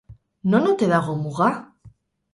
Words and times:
Non 0.53 0.67
ote 0.71 0.89
dago 0.93 1.13
muga? 1.23 1.49